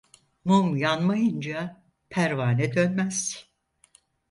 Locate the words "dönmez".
2.75-3.49